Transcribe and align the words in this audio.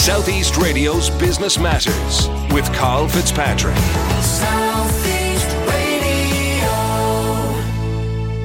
Southeast 0.00 0.56
Radio's 0.56 1.10
Business 1.10 1.58
Matters 1.58 2.26
with 2.54 2.64
Carl 2.72 3.06
Fitzpatrick. 3.06 3.76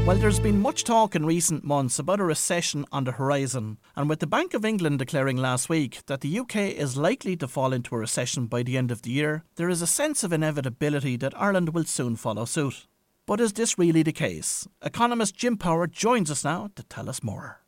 Well, 0.05 0.17
there's 0.17 0.41
been 0.41 0.59
much 0.59 0.83
talk 0.83 1.15
in 1.15 1.25
recent 1.25 1.63
months 1.63 1.97
about 1.97 2.19
a 2.19 2.25
recession 2.25 2.85
on 2.91 3.05
the 3.05 3.13
horizon, 3.13 3.77
and 3.95 4.09
with 4.09 4.19
the 4.19 4.27
Bank 4.27 4.53
of 4.53 4.65
England 4.65 4.99
declaring 4.99 5.37
last 5.37 5.69
week 5.69 6.05
that 6.07 6.19
the 6.19 6.39
UK 6.39 6.57
is 6.57 6.97
likely 6.97 7.37
to 7.37 7.47
fall 7.47 7.71
into 7.71 7.95
a 7.95 7.99
recession 7.99 8.47
by 8.47 8.61
the 8.61 8.77
end 8.77 8.91
of 8.91 9.03
the 9.03 9.11
year, 9.11 9.45
there 9.55 9.69
is 9.69 9.81
a 9.81 9.87
sense 9.87 10.25
of 10.25 10.33
inevitability 10.33 11.15
that 11.15 11.41
Ireland 11.41 11.69
will 11.69 11.85
soon 11.85 12.17
follow 12.17 12.43
suit. 12.43 12.85
But 13.25 13.39
is 13.39 13.53
this 13.53 13.79
really 13.79 14.03
the 14.03 14.11
case? 14.11 14.67
Economist 14.81 15.37
Jim 15.37 15.55
Power 15.55 15.87
joins 15.87 16.29
us 16.29 16.43
now 16.43 16.71
to 16.75 16.83
tell 16.83 17.09
us 17.09 17.23
more. 17.23 17.61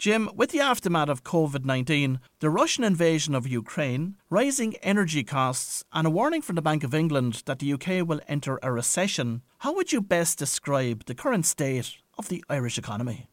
Jim, 0.00 0.30
with 0.34 0.48
the 0.48 0.60
aftermath 0.60 1.10
of 1.10 1.24
COVID 1.24 1.66
19, 1.66 2.20
the 2.38 2.48
Russian 2.48 2.84
invasion 2.84 3.34
of 3.34 3.46
Ukraine, 3.46 4.16
rising 4.30 4.74
energy 4.76 5.22
costs, 5.22 5.84
and 5.92 6.06
a 6.06 6.10
warning 6.10 6.40
from 6.40 6.56
the 6.56 6.62
Bank 6.62 6.82
of 6.82 6.94
England 6.94 7.42
that 7.44 7.58
the 7.58 7.70
UK 7.74 8.08
will 8.08 8.22
enter 8.26 8.58
a 8.62 8.72
recession, 8.72 9.42
how 9.58 9.74
would 9.74 9.92
you 9.92 10.00
best 10.00 10.38
describe 10.38 11.04
the 11.04 11.14
current 11.14 11.44
state 11.44 11.98
of 12.16 12.30
the 12.30 12.42
Irish 12.48 12.78
economy? 12.78 13.28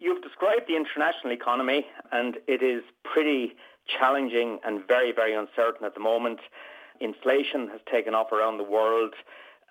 You've 0.00 0.20
described 0.20 0.62
the 0.66 0.74
international 0.74 1.32
economy, 1.32 1.86
and 2.10 2.38
it 2.48 2.60
is 2.60 2.82
pretty 3.04 3.52
challenging 3.86 4.58
and 4.64 4.82
very, 4.88 5.12
very 5.12 5.32
uncertain 5.32 5.86
at 5.86 5.94
the 5.94 6.00
moment. 6.00 6.40
Inflation 6.98 7.68
has 7.68 7.80
taken 7.88 8.16
off 8.16 8.32
around 8.32 8.58
the 8.58 8.64
world 8.64 9.14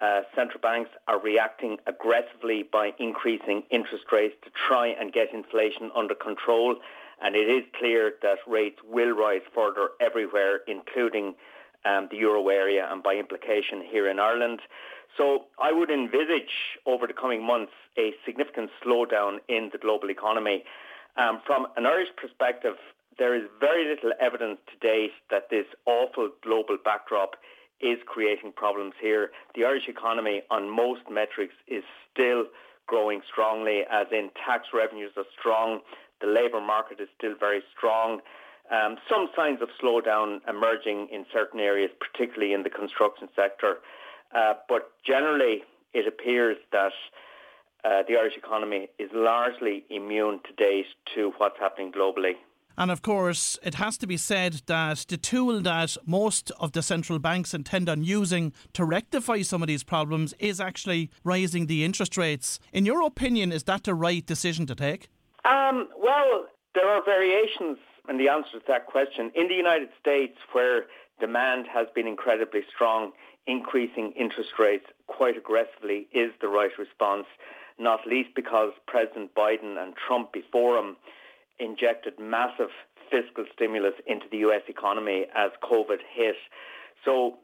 uh, 0.02 0.22
central 0.36 0.62
banks 0.62 0.90
are 1.08 1.20
reacting 1.20 1.78
aggressively 1.86 2.64
by 2.64 2.94
increasing 3.00 3.64
interest 3.70 4.06
rates 4.12 4.36
to 4.44 4.50
try 4.68 4.88
and 4.88 5.12
get 5.12 5.34
inflation 5.34 5.92
under 5.96 6.16
control. 6.16 6.78
And 7.22 7.36
it 7.36 7.50
is 7.50 7.64
clear 7.78 8.14
that 8.22 8.38
rates 8.48 8.80
will 8.88 9.12
rise 9.12 9.42
further 9.54 9.90
everywhere, 10.00 10.62
including 10.68 11.36
um, 11.86 12.08
the 12.12 12.18
euro 12.18 12.48
area 12.48 12.88
and 12.90 13.04
by 13.04 13.16
implication 13.16 13.82
here 13.82 14.10
in 14.10 14.20
Ireland. 14.20 14.62
So 15.18 15.46
I 15.62 15.74
would 15.74 15.90
envisage 15.90 16.80
over 16.86 17.08
the 17.08 17.14
coming 17.14 17.44
months 17.46 17.74
a 17.98 18.14
significant 18.26 18.70
slowdown 18.84 19.40
in 19.50 19.70
the 19.72 19.78
global 19.78 20.10
economy. 20.10 20.64
Um, 21.18 21.42
from 21.46 21.68
an 21.76 21.86
Irish 21.86 22.10
perspective, 22.16 22.76
there 23.18 23.36
is 23.36 23.44
very 23.60 23.86
little 23.88 24.14
evidence 24.22 24.60
to 24.72 24.88
date 24.88 25.12
that 25.30 25.50
this 25.50 25.66
awful 25.86 26.30
global 26.42 26.78
backdrop 26.84 27.36
is 27.82 27.98
creating 28.06 28.52
problems 28.54 28.94
here. 29.02 29.32
The 29.56 29.66
Irish 29.66 29.88
economy 29.88 30.42
on 30.50 30.70
most 30.70 31.02
metrics 31.10 31.54
is 31.68 31.84
still 32.12 32.46
growing 32.88 33.22
strongly, 33.32 33.84
as 33.90 34.08
in 34.12 34.30
tax 34.46 34.68
revenues 34.74 35.12
are 35.16 35.26
strong. 35.38 35.80
The 36.22 36.28
labour 36.28 36.60
market 36.60 37.00
is 37.00 37.08
still 37.18 37.36
very 37.40 37.62
strong. 37.76 38.22
Um, 38.72 38.98
some 39.10 39.30
signs 39.36 39.62
of 39.62 39.70
slowdown 39.82 40.42
emerging 40.48 41.08
in 41.12 41.26
certain 41.32 41.60
areas, 41.60 41.92
particularly 42.00 42.54
in 42.54 42.64
the 42.64 42.70
construction 42.70 43.30
sector. 43.36 43.78
Uh, 44.36 44.54
but 44.68 44.92
generally, 45.06 45.64
it 45.94 46.08
appears 46.08 46.58
that 46.72 46.92
uh, 47.84 48.04
the 48.08 48.16
Irish 48.16 48.38
economy 48.38 48.90
is 49.00 49.10
largely 49.14 49.86
immune 49.90 50.40
to 50.46 50.54
date 50.54 50.86
to 51.16 51.32
what's 51.38 51.58
happening 51.60 51.92
globally. 51.92 52.34
And 52.80 52.92
of 52.92 53.02
course, 53.02 53.60
it 53.62 53.76
has 53.76 53.98
to 53.98 54.08
be 54.08 54.16
said 54.16 54.62
that 54.68 55.06
the 55.10 55.18
tool 55.18 55.60
that 55.60 55.98
most 56.06 56.50
of 56.62 56.72
the 56.72 56.82
central 56.82 57.20
banks 57.20 57.54
intend 57.54 57.90
on 57.90 58.06
using 58.06 58.54
to 58.72 58.86
rectify 58.86 59.42
some 59.42 59.62
of 59.62 59.68
these 59.68 59.84
problems 59.84 60.34
is 60.40 60.62
actually 60.62 61.12
raising 61.26 61.66
the 61.66 61.84
interest 61.84 62.16
rates. 62.16 62.58
In 62.72 62.86
your 62.86 63.06
opinion, 63.06 63.52
is 63.52 63.64
that 63.64 63.84
the 63.84 63.94
right 63.94 64.26
decision 64.26 64.66
to 64.68 64.76
take? 64.76 65.10
Um, 65.44 65.90
well, 66.02 66.46
there 66.74 66.88
are 66.88 67.04
variations 67.04 67.80
in 68.08 68.18
the 68.18 68.30
answer 68.30 68.60
to 68.60 68.66
that 68.70 68.86
question. 68.86 69.30
In 69.36 69.50
the 69.50 69.56
United 69.56 69.90
States, 70.00 70.38
where 70.54 70.86
demand 71.20 71.66
has 71.68 71.88
been 71.94 72.08
incredibly 72.08 72.62
strong, 72.74 73.12
increasing 73.46 74.14
interest 74.14 74.52
rates 74.58 74.86
quite 75.08 75.36
aggressively 75.36 76.08
is 76.14 76.32
the 76.40 76.48
right 76.48 76.72
response, 76.80 77.26
not 77.78 78.08
least 78.08 78.30
because 78.38 78.72
President 78.88 79.36
Biden 79.36 79.78
and 79.78 79.96
Trump 79.98 80.32
before 80.32 80.78
him 80.78 80.96
injected 81.60 82.14
massive 82.20 82.70
fiscal 83.10 83.46
stimulus 83.54 83.94
into 84.06 84.26
the 84.32 84.38
US 84.50 84.62
economy 84.68 85.26
as 85.36 85.52
COVID 85.64 86.00
hit. 86.14 86.36
So 87.04 87.38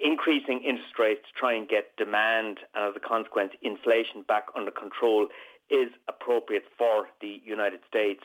increasing 0.00 0.60
interest 0.66 0.98
rates 0.98 1.22
to 1.22 1.38
try 1.38 1.54
and 1.54 1.68
get 1.68 1.96
demand 1.96 2.58
and 2.74 2.90
as 2.90 2.94
a 2.96 3.00
consequence 3.00 3.52
inflation 3.62 4.22
back 4.26 4.46
under 4.56 4.70
control 4.70 5.28
is 5.70 5.88
appropriate 6.08 6.64
for 6.76 7.08
the 7.20 7.40
United 7.44 7.80
States. 7.88 8.22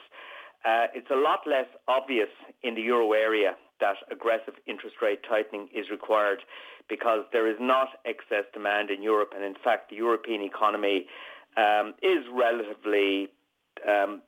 Uh, 0.65 0.87
it's 0.93 1.09
a 1.11 1.15
lot 1.15 1.41
less 1.45 1.67
obvious 1.87 2.29
in 2.63 2.75
the 2.75 2.81
euro 2.81 3.13
area 3.13 3.55
that 3.79 3.95
aggressive 4.11 4.55
interest 4.65 4.95
rate 5.01 5.19
tightening 5.27 5.69
is 5.73 5.89
required 5.91 6.39
because 6.89 7.23
there 7.31 7.47
is 7.47 7.57
not 7.59 7.89
excess 8.05 8.43
demand 8.53 8.89
in 8.89 9.03
Europe 9.03 9.33
and 9.35 9.43
in 9.43 9.53
fact 9.63 9.91
the 9.91 9.95
European 9.95 10.41
economy 10.41 11.05
um, 11.57 11.93
is 12.01 12.25
relatively 12.33 13.29
um, 13.87 14.21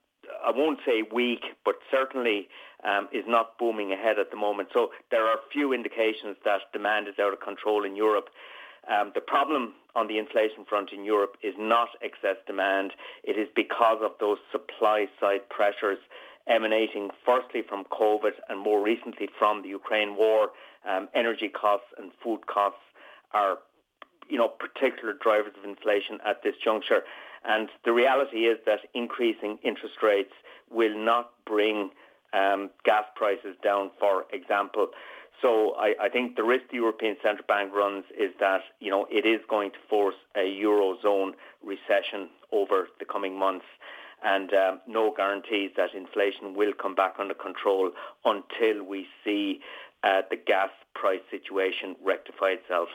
I 0.45 0.51
won't 0.51 0.79
say 0.85 1.03
weak, 1.13 1.43
but 1.65 1.75
certainly 1.91 2.47
um, 2.83 3.07
is 3.11 3.25
not 3.27 3.57
booming 3.57 3.91
ahead 3.91 4.19
at 4.19 4.31
the 4.31 4.37
moment. 4.37 4.69
So 4.73 4.91
there 5.11 5.25
are 5.25 5.37
few 5.51 5.73
indications 5.73 6.37
that 6.45 6.61
demand 6.73 7.07
is 7.07 7.15
out 7.19 7.33
of 7.33 7.39
control 7.39 7.83
in 7.85 7.95
Europe. 7.95 8.29
Um, 8.89 9.11
the 9.13 9.21
problem 9.21 9.73
on 9.95 10.07
the 10.07 10.17
inflation 10.17 10.65
front 10.67 10.91
in 10.91 11.03
Europe 11.03 11.35
is 11.43 11.53
not 11.57 11.89
excess 12.01 12.37
demand. 12.47 12.91
It 13.23 13.37
is 13.37 13.47
because 13.55 13.99
of 14.01 14.11
those 14.19 14.37
supply 14.51 15.07
side 15.19 15.47
pressures 15.49 15.99
emanating 16.47 17.09
firstly 17.25 17.61
from 17.67 17.83
COVID 17.85 18.31
and 18.49 18.59
more 18.59 18.81
recently 18.81 19.29
from 19.37 19.61
the 19.61 19.69
Ukraine 19.69 20.15
war. 20.15 20.49
Um, 20.89 21.09
energy 21.13 21.49
costs 21.49 21.87
and 21.97 22.11
food 22.23 22.47
costs 22.47 22.79
are, 23.33 23.59
you 24.29 24.37
know, 24.37 24.47
particular 24.47 25.13
drivers 25.13 25.53
of 25.57 25.69
inflation 25.69 26.19
at 26.25 26.41
this 26.43 26.55
juncture. 26.63 27.03
And 27.43 27.69
the 27.85 27.93
reality 27.93 28.45
is 28.45 28.57
that 28.65 28.79
increasing 28.93 29.57
interest 29.63 29.95
rates 30.03 30.33
will 30.69 30.97
not 30.97 31.31
bring 31.45 31.91
um, 32.33 32.69
gas 32.83 33.05
prices 33.15 33.55
down, 33.63 33.91
for 33.99 34.25
example. 34.31 34.89
So 35.41 35.73
I, 35.77 35.95
I, 36.01 36.09
think 36.09 36.35
the 36.35 36.43
risk 36.43 36.65
the 36.69 36.75
European 36.75 37.15
Central 37.23 37.45
Bank 37.47 37.73
runs 37.73 38.03
is 38.17 38.31
that 38.39 38.61
you 38.79 38.91
know 38.91 39.07
it 39.09 39.25
is 39.25 39.39
going 39.49 39.71
to 39.71 39.77
force 39.89 40.15
a 40.35 40.41
eurozone 40.41 41.31
recession 41.63 42.29
over 42.51 42.89
the 42.99 43.05
coming 43.05 43.39
months, 43.39 43.65
and 44.23 44.53
um, 44.53 44.81
no 44.85 45.13
guarantees 45.15 45.71
that 45.77 45.95
inflation 45.95 46.55
will 46.55 46.73
come 46.73 46.93
back 46.93 47.15
under 47.19 47.33
control 47.33 47.91
until 48.25 48.83
we 48.83 49.07
see 49.23 49.61
uh, 50.03 50.21
the 50.29 50.35
gas 50.35 50.69
price 50.93 51.21
situation 51.31 51.95
rectify 52.03 52.49
itself. 52.49 52.89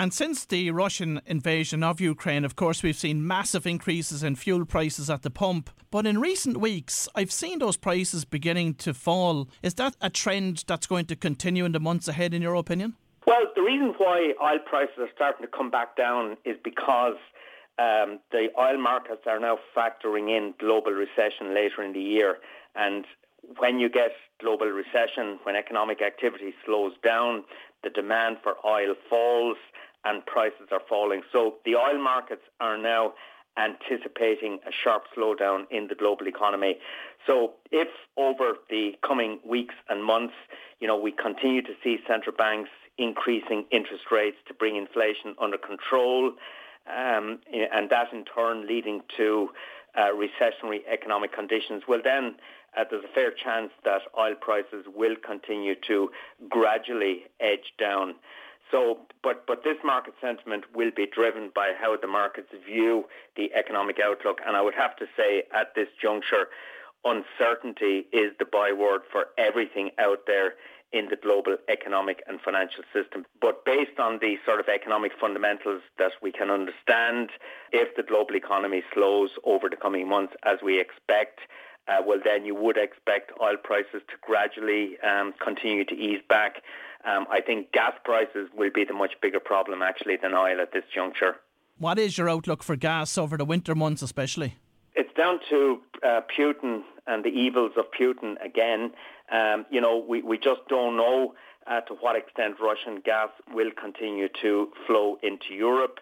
And 0.00 0.14
since 0.14 0.44
the 0.44 0.70
Russian 0.70 1.20
invasion 1.26 1.82
of 1.82 2.00
Ukraine, 2.00 2.44
of 2.44 2.54
course, 2.54 2.84
we've 2.84 2.96
seen 2.96 3.26
massive 3.26 3.66
increases 3.66 4.22
in 4.22 4.36
fuel 4.36 4.64
prices 4.64 5.10
at 5.10 5.22
the 5.22 5.30
pump. 5.30 5.70
But 5.90 6.06
in 6.06 6.20
recent 6.20 6.58
weeks, 6.58 7.08
I've 7.16 7.32
seen 7.32 7.58
those 7.58 7.76
prices 7.76 8.24
beginning 8.24 8.74
to 8.74 8.94
fall. 8.94 9.48
Is 9.60 9.74
that 9.74 9.96
a 10.00 10.08
trend 10.08 10.62
that's 10.68 10.86
going 10.86 11.06
to 11.06 11.16
continue 11.16 11.64
in 11.64 11.72
the 11.72 11.80
months 11.80 12.06
ahead, 12.06 12.32
in 12.32 12.42
your 12.42 12.54
opinion? 12.54 12.94
Well, 13.26 13.42
the 13.56 13.62
reason 13.62 13.92
why 13.98 14.34
oil 14.40 14.60
prices 14.64 14.98
are 15.00 15.08
starting 15.16 15.44
to 15.44 15.50
come 15.50 15.68
back 15.68 15.96
down 15.96 16.36
is 16.44 16.56
because 16.62 17.16
um, 17.80 18.20
the 18.30 18.50
oil 18.56 18.78
markets 18.78 19.22
are 19.26 19.40
now 19.40 19.58
factoring 19.76 20.28
in 20.30 20.54
global 20.60 20.92
recession 20.92 21.54
later 21.54 21.82
in 21.82 21.92
the 21.92 22.00
year. 22.00 22.38
And 22.76 23.04
when 23.56 23.80
you 23.80 23.88
get 23.88 24.12
global 24.40 24.68
recession, 24.68 25.40
when 25.42 25.56
economic 25.56 26.02
activity 26.02 26.54
slows 26.64 26.92
down, 27.02 27.42
the 27.82 27.90
demand 27.90 28.36
for 28.44 28.54
oil 28.64 28.94
falls 29.10 29.56
and 30.08 30.24
prices 30.24 30.68
are 30.72 30.82
falling. 30.88 31.22
So 31.32 31.56
the 31.64 31.74
oil 31.76 31.98
markets 32.02 32.42
are 32.60 32.78
now 32.78 33.14
anticipating 33.58 34.60
a 34.66 34.72
sharp 34.82 35.04
slowdown 35.16 35.64
in 35.70 35.88
the 35.88 35.94
global 35.94 36.26
economy. 36.28 36.78
So 37.26 37.54
if 37.70 37.88
over 38.16 38.54
the 38.70 38.92
coming 39.06 39.40
weeks 39.44 39.74
and 39.88 40.04
months, 40.04 40.34
you 40.80 40.86
know, 40.86 40.98
we 40.98 41.12
continue 41.12 41.62
to 41.62 41.74
see 41.82 41.98
central 42.06 42.34
banks 42.36 42.70
increasing 42.96 43.64
interest 43.70 44.04
rates 44.10 44.38
to 44.46 44.54
bring 44.54 44.76
inflation 44.76 45.34
under 45.40 45.58
control, 45.58 46.32
um, 46.86 47.40
and 47.52 47.90
that 47.90 48.12
in 48.12 48.24
turn 48.24 48.66
leading 48.66 49.02
to 49.16 49.50
uh, 49.96 50.08
recessionary 50.24 50.80
economic 50.90 51.32
conditions, 51.32 51.82
well 51.88 52.00
then 52.02 52.36
uh, 52.76 52.84
there's 52.88 53.04
a 53.04 53.14
fair 53.14 53.32
chance 53.32 53.70
that 53.84 54.02
oil 54.16 54.34
prices 54.40 54.86
will 54.94 55.16
continue 55.16 55.74
to 55.74 56.10
gradually 56.48 57.24
edge 57.40 57.72
down. 57.78 58.14
So, 58.70 58.98
but, 59.22 59.46
but 59.46 59.64
this 59.64 59.78
market 59.84 60.14
sentiment 60.20 60.64
will 60.74 60.90
be 60.94 61.06
driven 61.06 61.50
by 61.54 61.72
how 61.78 61.96
the 61.96 62.06
markets 62.06 62.48
view 62.66 63.04
the 63.36 63.52
economic 63.54 63.98
outlook. 64.02 64.40
And 64.46 64.56
I 64.56 64.62
would 64.62 64.74
have 64.74 64.96
to 64.96 65.06
say 65.16 65.44
at 65.54 65.74
this 65.74 65.88
juncture, 66.00 66.48
uncertainty 67.04 68.06
is 68.12 68.32
the 68.38 68.44
byword 68.44 69.02
for 69.10 69.26
everything 69.38 69.90
out 69.98 70.26
there 70.26 70.54
in 70.92 71.08
the 71.10 71.16
global 71.16 71.56
economic 71.68 72.22
and 72.26 72.40
financial 72.40 72.82
system. 72.94 73.26
But 73.40 73.64
based 73.64 73.98
on 73.98 74.18
the 74.20 74.36
sort 74.46 74.58
of 74.58 74.68
economic 74.68 75.12
fundamentals 75.20 75.82
that 75.98 76.12
we 76.22 76.32
can 76.32 76.50
understand, 76.50 77.30
if 77.72 77.94
the 77.94 78.02
global 78.02 78.36
economy 78.36 78.82
slows 78.94 79.30
over 79.44 79.68
the 79.68 79.76
coming 79.76 80.08
months 80.08 80.34
as 80.44 80.58
we 80.62 80.80
expect, 80.80 81.40
uh, 81.88 82.02
well, 82.06 82.18
then 82.22 82.44
you 82.44 82.54
would 82.54 82.76
expect 82.76 83.32
oil 83.40 83.56
prices 83.62 84.02
to 84.08 84.14
gradually 84.20 84.98
um, 85.00 85.32
continue 85.42 85.84
to 85.84 85.94
ease 85.94 86.20
back. 86.28 86.62
Um, 87.04 87.26
I 87.30 87.40
think 87.40 87.72
gas 87.72 87.92
prices 88.04 88.48
will 88.54 88.70
be 88.74 88.84
the 88.84 88.92
much 88.92 89.12
bigger 89.22 89.40
problem 89.40 89.82
actually 89.82 90.16
than 90.16 90.34
oil 90.34 90.60
at 90.60 90.72
this 90.72 90.84
juncture. 90.94 91.36
What 91.78 91.98
is 91.98 92.18
your 92.18 92.28
outlook 92.28 92.62
for 92.62 92.76
gas 92.76 93.16
over 93.16 93.36
the 93.36 93.44
winter 93.44 93.74
months, 93.74 94.02
especially? 94.02 94.56
It's 94.94 95.12
down 95.16 95.38
to 95.48 95.78
uh, 96.04 96.20
Putin 96.36 96.82
and 97.06 97.24
the 97.24 97.28
evils 97.28 97.72
of 97.76 97.84
Putin 97.98 98.34
again. 98.44 98.90
Um, 99.30 99.64
you 99.70 99.80
know, 99.80 99.96
we, 99.96 100.22
we 100.22 100.38
just 100.38 100.60
don't 100.68 100.96
know 100.96 101.34
uh, 101.68 101.80
to 101.82 101.94
what 101.94 102.16
extent 102.16 102.56
Russian 102.60 103.00
gas 103.04 103.28
will 103.52 103.70
continue 103.80 104.28
to 104.42 104.68
flow 104.86 105.18
into 105.22 105.54
Europe. 105.54 106.00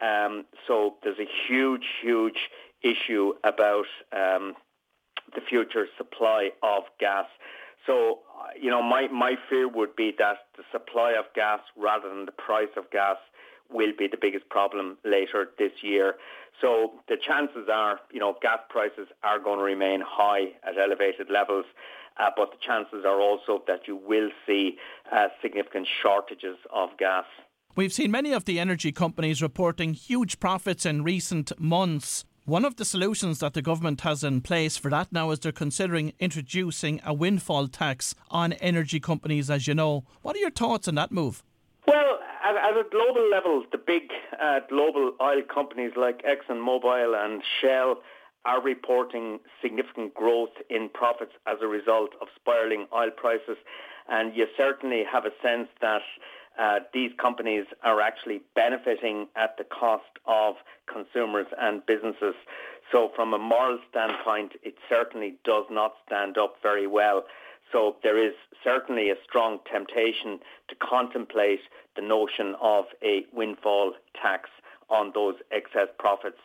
Um, 0.00 0.44
so 0.66 0.94
there's 1.02 1.18
a 1.18 1.28
huge, 1.48 1.84
huge 2.00 2.38
issue 2.82 3.32
about 3.42 3.86
um, 4.12 4.54
the 5.34 5.40
future 5.40 5.86
supply 5.96 6.50
of 6.62 6.84
gas. 6.98 7.26
So, 7.86 8.20
you 8.60 8.70
know, 8.70 8.82
my, 8.82 9.08
my 9.08 9.36
fear 9.48 9.68
would 9.68 9.96
be 9.96 10.12
that 10.18 10.38
the 10.56 10.64
supply 10.72 11.12
of 11.12 11.24
gas 11.34 11.60
rather 11.76 12.08
than 12.08 12.26
the 12.26 12.32
price 12.32 12.68
of 12.76 12.90
gas 12.90 13.16
will 13.70 13.92
be 13.98 14.08
the 14.08 14.16
biggest 14.20 14.48
problem 14.48 14.96
later 15.04 15.50
this 15.58 15.72
year. 15.82 16.14
So 16.60 16.92
the 17.08 17.16
chances 17.16 17.68
are, 17.72 18.00
you 18.12 18.20
know, 18.20 18.36
gas 18.42 18.58
prices 18.68 19.08
are 19.22 19.38
going 19.38 19.58
to 19.58 19.64
remain 19.64 20.02
high 20.04 20.52
at 20.66 20.76
elevated 20.78 21.30
levels, 21.30 21.66
uh, 22.18 22.30
but 22.36 22.50
the 22.50 22.56
chances 22.60 23.04
are 23.06 23.20
also 23.20 23.62
that 23.66 23.86
you 23.86 23.96
will 23.96 24.30
see 24.46 24.76
uh, 25.12 25.28
significant 25.40 25.86
shortages 26.02 26.56
of 26.72 26.90
gas. 26.98 27.24
We've 27.76 27.92
seen 27.92 28.10
many 28.10 28.32
of 28.32 28.44
the 28.44 28.58
energy 28.58 28.90
companies 28.90 29.40
reporting 29.40 29.94
huge 29.94 30.40
profits 30.40 30.84
in 30.84 31.04
recent 31.04 31.52
months. 31.60 32.24
One 32.48 32.64
of 32.64 32.76
the 32.76 32.86
solutions 32.86 33.40
that 33.40 33.52
the 33.52 33.60
government 33.60 34.00
has 34.00 34.24
in 34.24 34.40
place 34.40 34.78
for 34.78 34.88
that 34.88 35.12
now 35.12 35.32
is 35.32 35.40
they're 35.40 35.52
considering 35.52 36.14
introducing 36.18 36.98
a 37.04 37.12
windfall 37.12 37.68
tax 37.68 38.14
on 38.30 38.54
energy 38.54 39.00
companies, 39.00 39.50
as 39.50 39.66
you 39.66 39.74
know. 39.74 40.04
What 40.22 40.34
are 40.34 40.38
your 40.38 40.50
thoughts 40.50 40.88
on 40.88 40.94
that 40.94 41.12
move? 41.12 41.42
Well, 41.86 42.18
at, 42.42 42.56
at 42.56 42.72
a 42.72 42.84
global 42.90 43.28
level, 43.28 43.64
the 43.70 43.76
big 43.76 44.04
uh, 44.42 44.60
global 44.70 45.12
oil 45.20 45.42
companies 45.42 45.92
like 45.94 46.22
ExxonMobil 46.22 47.22
and 47.22 47.42
Shell 47.60 47.98
are 48.46 48.62
reporting 48.62 49.40
significant 49.60 50.14
growth 50.14 50.56
in 50.70 50.88
profits 50.88 51.32
as 51.46 51.58
a 51.60 51.66
result 51.66 52.14
of 52.22 52.28
spiraling 52.34 52.86
oil 52.94 53.10
prices. 53.14 53.58
And 54.08 54.34
you 54.34 54.46
certainly 54.56 55.02
have 55.12 55.26
a 55.26 55.32
sense 55.42 55.68
that 55.82 56.00
uh, 56.58 56.80
these 56.92 57.12
companies 57.20 57.66
are 57.82 58.00
actually 58.00 58.40
benefiting 58.54 59.28
at 59.36 59.56
the 59.56 59.64
cost 59.64 60.18
of 60.26 60.56
consumers 60.92 61.46
and 61.60 61.84
businesses. 61.86 62.34
So 62.90 63.10
from 63.14 63.32
a 63.32 63.38
moral 63.38 63.78
standpoint, 63.90 64.52
it 64.62 64.74
certainly 64.88 65.34
does 65.44 65.64
not 65.70 65.94
stand 66.06 66.36
up 66.36 66.56
very 66.62 66.86
well. 66.86 67.24
So 67.70 67.96
there 68.02 68.16
is 68.16 68.32
certainly 68.64 69.10
a 69.10 69.14
strong 69.22 69.58
temptation 69.70 70.40
to 70.68 70.74
contemplate 70.76 71.60
the 71.96 72.02
notion 72.02 72.54
of 72.60 72.86
a 73.02 73.24
windfall 73.32 73.92
tax 74.20 74.50
on 74.88 75.12
those 75.14 75.34
excess 75.52 75.88
profits. 75.98 76.38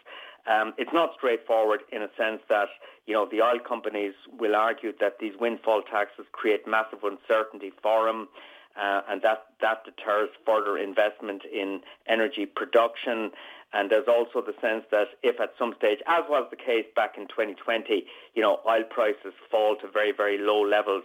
Um, 0.45 0.74
it's 0.77 0.92
not 0.94 1.12
straightforward 1.16 1.81
in 1.92 2.01
a 2.01 2.09
sense 2.18 2.42
that 2.50 2.68
you 3.07 3.13
know 3.13 3.25
the 3.30 3.42
oil 3.42 3.59
companies 3.66 4.13
will 4.38 4.56
argue 4.56 4.92
that 5.00 5.19
these 5.19 5.33
windfall 5.39 5.81
taxes 5.89 6.25
create 6.33 6.68
massive 6.68 7.00
uncertainty 7.04 7.71
for 7.81 8.07
them 8.07 8.27
uh, 8.75 9.02
and 9.10 9.22
that, 9.22 9.46
that 9.62 9.84
deters 9.86 10.30
further 10.46 10.78
investment 10.78 11.44
in 11.46 11.81
energy 12.08 12.46
production. 12.46 13.31
And 13.74 13.90
there's 13.90 14.08
also 14.08 14.42
the 14.42 14.54
sense 14.62 14.86
that 14.92 15.08
if 15.24 15.40
at 15.40 15.54
some 15.58 15.74
stage, 15.78 16.00
as 16.08 16.24
was 16.30 16.48
the 16.50 16.56
case 16.56 16.86
back 16.96 17.18
in 17.18 17.28
2020, 17.28 18.06
you 18.36 18.42
know, 18.42 18.60
oil 18.68 18.84
prices 18.84 19.34
fall 19.50 19.75
to 19.78 19.88
very, 19.88 20.12
very 20.12 20.38
low 20.38 20.62
levels, 20.62 21.04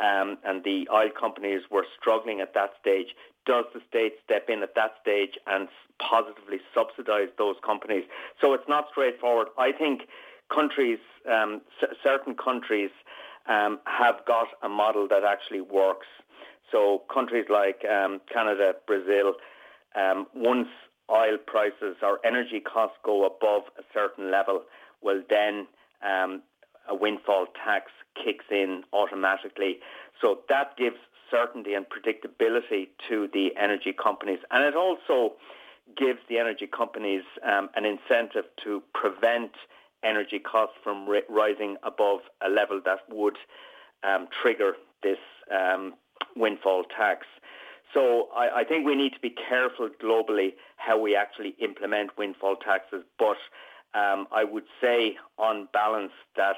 um, 0.00 0.38
and 0.44 0.64
the 0.64 0.88
oil 0.92 1.10
companies 1.10 1.62
were 1.70 1.84
struggling 2.00 2.40
at 2.40 2.54
that 2.54 2.70
stage, 2.80 3.08
does 3.46 3.64
the 3.74 3.80
state 3.88 4.14
step 4.24 4.48
in 4.48 4.62
at 4.62 4.74
that 4.74 4.92
stage 5.00 5.38
and 5.46 5.68
positively 5.98 6.58
subsidise 6.74 7.28
those 7.38 7.56
companies? 7.64 8.04
So 8.40 8.54
it's 8.54 8.68
not 8.68 8.86
straightforward. 8.90 9.48
I 9.58 9.72
think 9.72 10.02
countries, 10.52 10.98
um, 11.30 11.60
c- 11.80 11.88
certain 12.02 12.34
countries, 12.34 12.90
um, 13.46 13.80
have 13.84 14.24
got 14.26 14.48
a 14.62 14.68
model 14.68 15.06
that 15.08 15.24
actually 15.24 15.60
works. 15.60 16.06
So 16.70 17.02
countries 17.12 17.46
like 17.50 17.84
um, 17.84 18.20
Canada, 18.32 18.72
Brazil, 18.86 19.34
um, 19.96 20.26
once 20.34 20.68
oil 21.10 21.36
prices 21.44 21.96
or 22.02 22.20
energy 22.24 22.60
costs 22.60 22.96
go 23.04 23.26
above 23.26 23.62
a 23.78 23.82
certain 23.92 24.30
level, 24.30 24.62
well 25.02 25.22
then 25.28 25.66
um, 26.02 26.42
a 26.88 26.94
windfall 26.94 27.46
tax 27.64 27.90
kicks 28.14 28.44
in 28.50 28.82
automatically. 28.92 29.78
So 30.20 30.40
that 30.48 30.76
gives 30.76 30.96
certainty 31.30 31.74
and 31.74 31.86
predictability 31.86 32.88
to 33.08 33.28
the 33.32 33.50
energy 33.60 33.92
companies, 33.92 34.38
and 34.50 34.64
it 34.64 34.74
also 34.76 35.34
gives 35.96 36.20
the 36.28 36.38
energy 36.38 36.66
companies 36.66 37.22
um, 37.44 37.68
an 37.74 37.84
incentive 37.84 38.44
to 38.62 38.82
prevent 38.94 39.52
energy 40.04 40.38
costs 40.38 40.76
from 40.82 41.08
ri- 41.08 41.22
rising 41.28 41.76
above 41.82 42.20
a 42.44 42.48
level 42.48 42.80
that 42.84 42.98
would 43.08 43.36
um, 44.02 44.28
trigger 44.42 44.74
this 45.02 45.18
um, 45.52 45.94
windfall 46.36 46.84
tax. 46.84 47.26
So 47.94 48.28
I, 48.34 48.60
I, 48.60 48.64
think 48.64 48.86
we 48.86 48.94
need 48.94 49.14
to 49.14 49.20
be 49.20 49.30
careful 49.30 49.88
globally 50.02 50.50
how 50.76 50.98
we 50.98 51.16
actually 51.16 51.56
implement 51.60 52.16
windfall 52.16 52.56
taxes. 52.56 53.02
But 53.18 53.36
um, 53.98 54.28
I 54.32 54.44
would 54.44 54.64
say, 54.80 55.16
on 55.38 55.68
balance, 55.72 56.12
that 56.36 56.56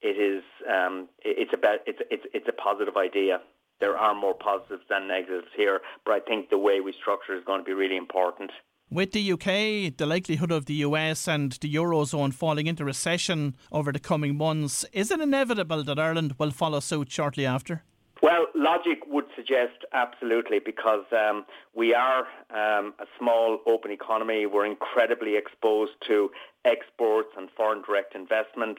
it 0.00 0.18
is 0.18 0.42
um, 0.68 1.08
it's 1.24 1.52
a 1.52 1.56
it's 1.86 2.00
it's 2.10 2.24
it's 2.34 2.48
a 2.48 2.52
positive 2.52 2.96
idea. 2.96 3.40
There 3.80 3.96
are 3.96 4.14
more 4.14 4.34
positives 4.34 4.82
than 4.88 5.08
negatives 5.08 5.48
here, 5.56 5.80
but 6.04 6.12
I 6.12 6.20
think 6.20 6.50
the 6.50 6.58
way 6.58 6.80
we 6.80 6.92
structure 6.92 7.36
is 7.36 7.44
going 7.44 7.60
to 7.60 7.64
be 7.64 7.72
really 7.72 7.96
important. 7.96 8.50
With 8.90 9.12
the 9.12 9.32
UK, 9.32 9.96
the 9.96 10.06
likelihood 10.06 10.52
of 10.52 10.66
the 10.66 10.74
US 10.86 11.26
and 11.26 11.52
the 11.52 11.74
Eurozone 11.74 12.34
falling 12.34 12.66
into 12.66 12.84
recession 12.84 13.56
over 13.72 13.90
the 13.90 13.98
coming 13.98 14.36
months, 14.36 14.84
is 14.92 15.10
it 15.10 15.20
inevitable 15.20 15.82
that 15.84 15.98
Ireland 15.98 16.34
will 16.38 16.50
follow 16.50 16.80
suit 16.80 17.10
shortly 17.10 17.46
after? 17.46 17.84
Well, 18.22 18.46
logic 18.54 19.00
would 19.08 19.24
suggest 19.34 19.84
absolutely 19.92 20.60
because 20.60 21.04
um, 21.10 21.44
we 21.74 21.92
are 21.92 22.20
um, 22.50 22.94
a 23.00 23.06
small 23.18 23.58
open 23.66 23.90
economy. 23.90 24.46
We're 24.46 24.64
incredibly 24.64 25.36
exposed 25.36 25.94
to 26.06 26.30
exports 26.64 27.30
and 27.36 27.48
foreign 27.56 27.82
direct 27.82 28.14
investment. 28.14 28.78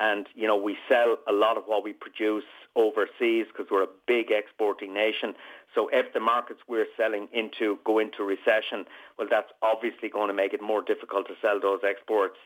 And, 0.00 0.26
you 0.34 0.46
know, 0.46 0.56
we 0.56 0.78
sell 0.88 1.18
a 1.28 1.32
lot 1.32 1.58
of 1.58 1.64
what 1.66 1.84
we 1.84 1.92
produce 1.92 2.44
overseas 2.76 3.46
because 3.48 3.66
we're 3.70 3.82
a 3.82 3.92
big 4.06 4.30
exporting 4.30 4.94
nation. 4.94 5.34
So 5.74 5.90
if 5.92 6.14
the 6.14 6.20
markets 6.20 6.60
we're 6.66 6.86
selling 6.96 7.28
into 7.30 7.78
go 7.84 7.98
into 7.98 8.22
recession, 8.24 8.86
well, 9.18 9.28
that's 9.30 9.50
obviously 9.60 10.08
going 10.08 10.28
to 10.28 10.34
make 10.34 10.54
it 10.54 10.62
more 10.62 10.80
difficult 10.80 11.26
to 11.26 11.34
sell 11.42 11.60
those 11.60 11.80
exports. 11.86 12.36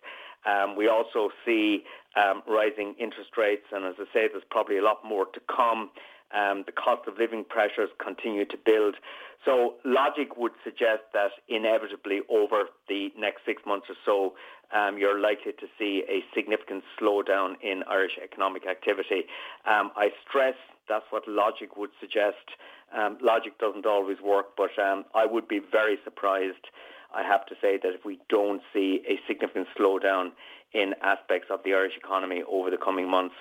Um, 0.45 0.75
we 0.75 0.89
also 0.89 1.31
see 1.45 1.85
um, 2.17 2.43
rising 2.49 2.97
interest 2.99 3.31
rates, 3.37 3.67
and 3.71 3.85
as 3.85 3.95
I 3.99 4.05
say, 4.13 4.29
there's 4.29 4.43
probably 4.51 4.79
a 4.79 4.83
lot 4.83 5.05
more 5.05 5.27
to 5.27 5.41
come. 5.55 5.91
Um, 6.35 6.65
the 6.67 6.73
cost 6.73 7.07
of 7.07 7.19
living 7.19 7.45
pressures 7.49 7.91
continue 8.03 8.45
to 8.47 8.57
build. 8.65 8.97
So 9.45 9.75
logic 9.85 10.37
would 10.37 10.53
suggest 10.65 11.03
that 11.13 11.33
inevitably 11.49 12.21
over 12.31 12.65
the 12.89 13.13
next 13.19 13.45
six 13.45 13.63
months 13.67 13.87
or 13.89 13.97
so, 14.07 14.35
um, 14.75 14.97
you're 14.97 15.21
likely 15.21 15.53
to 15.53 15.67
see 15.79 16.05
a 16.09 16.25
significant 16.35 16.85
slowdown 16.99 17.55
in 17.61 17.83
Irish 17.89 18.19
economic 18.23 18.67
activity. 18.67 19.25
Um, 19.67 19.91
I 19.97 20.11
stress 20.27 20.55
that's 20.89 21.05
what 21.11 21.27
logic 21.29 21.77
would 21.77 21.91
suggest. 22.01 22.57
Um, 22.97 23.19
logic 23.23 23.59
doesn't 23.59 23.87
always 23.87 24.19
work, 24.21 24.57
but 24.57 24.71
um, 24.79 25.05
I 25.15 25.27
would 25.27 25.49
be 25.49 25.61
very 25.61 25.99
surprised, 26.05 26.67
I 27.15 27.23
have 27.23 27.47
to 27.47 27.55
say, 27.61 27.79
that 27.83 27.93
if 27.95 28.05
we 28.05 28.21
don't 28.29 28.63
see 28.73 29.03
a 29.09 29.19
significant 29.27 29.69
slowdown 29.79 30.33
in 30.75 30.95
aspects 31.03 31.49
of 31.51 31.61
the 31.65 31.75
Irish 31.75 31.95
economy 31.97 32.43
over 32.51 32.71
the 32.71 32.77
coming 32.77 33.09
months. 33.09 33.35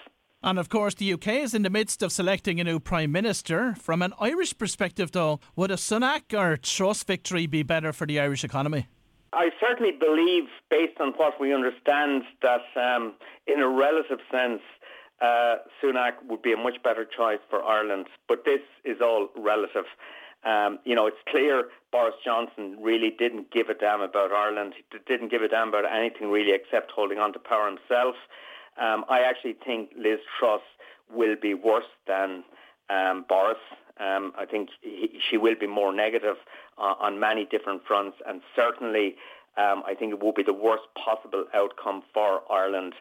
And 0.44 0.58
of 0.58 0.70
course, 0.70 0.96
the 0.96 1.14
UK 1.14 1.28
is 1.28 1.54
in 1.54 1.62
the 1.62 1.70
midst 1.70 2.02
of 2.02 2.12
selecting 2.12 2.60
a 2.60 2.64
new 2.64 2.80
Prime 2.80 3.12
Minister. 3.12 3.76
From 3.76 4.02
an 4.02 4.14
Irish 4.20 4.58
perspective, 4.58 5.12
though, 5.12 5.40
would 5.56 5.70
a 5.70 5.76
Sunak 5.76 6.34
or 6.34 6.58
Truss 6.58 7.04
victory 7.04 7.46
be 7.46 7.62
better 7.62 7.94
for 7.94 8.08
the 8.08 8.20
Irish 8.20 8.44
economy? 8.44 8.88
I 9.34 9.52
certainly 9.60 9.92
believe, 9.92 10.46
based 10.70 11.00
on 11.00 11.10
what 11.18 11.40
we 11.40 11.54
understand, 11.54 12.24
that 12.42 12.66
um, 12.76 13.14
in 13.46 13.60
a 13.60 13.70
relative 13.70 14.20
sense, 14.32 14.62
uh, 15.22 15.58
Sunak 15.82 16.14
would 16.28 16.42
be 16.42 16.54
a 16.54 16.58
much 16.58 16.82
better 16.84 17.06
choice 17.06 17.40
for 17.48 17.64
Ireland. 17.64 18.08
But 18.28 18.44
this 18.44 18.62
is 18.84 18.98
all 19.00 19.30
relative. 19.38 19.86
Um, 20.44 20.80
you 20.86 20.96
know, 20.96 21.06
it's 21.06 21.22
clear 21.30 21.66
Boris 21.92 22.16
Johnson 22.26 22.78
really 22.82 23.12
didn't 23.18 23.52
give 23.52 23.70
a 23.70 23.76
damn 23.76 24.02
about 24.02 24.32
Ireland. 24.32 24.74
He 24.76 24.98
didn't 25.08 25.30
give 25.30 25.44
a 25.44 25.48
damn 25.48 25.70
about 25.70 25.86
anything 25.86 26.32
really 26.32 26.52
except 26.52 26.90
holding 26.90 27.20
on 27.20 27.32
to 27.34 27.40
power 27.40 27.68
himself. 27.68 28.16
Um, 28.80 29.06
I 29.10 29.22
actually 29.22 29.56
think 29.66 29.90
Liz 29.98 30.20
Truss 30.40 30.62
will 31.14 31.36
be 31.42 31.54
worse 31.54 31.92
than 32.08 32.44
um, 32.90 33.26
Boris. 33.28 33.58
Um, 34.00 34.34
I 34.38 34.46
think 34.46 34.70
he, 34.82 35.20
she 35.30 35.38
will 35.38 35.56
be 35.60 35.68
more 35.68 35.94
negative 35.94 36.38
uh, 36.78 36.96
on 37.00 37.20
many 37.20 37.46
different 37.46 37.84
fronts, 37.86 38.18
and 38.28 38.42
certainly 38.56 39.16
um, 39.58 39.84
I 39.86 39.94
think 39.98 40.14
it 40.14 40.24
will 40.24 40.34
be 40.34 40.44
the 40.44 40.54
worst 40.54 40.84
possible 40.96 41.46
outcome 41.54 42.04
for 42.14 42.42
Ireland. 42.52 42.94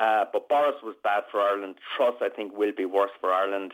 Uh, 0.00 0.24
but 0.32 0.48
Boris 0.48 0.76
was 0.82 0.96
bad 1.04 1.24
for 1.30 1.40
Ireland. 1.40 1.74
Truss, 1.96 2.14
I 2.22 2.30
think, 2.30 2.56
will 2.56 2.72
be 2.74 2.86
worse 2.86 3.10
for 3.20 3.32
Ireland. 3.32 3.72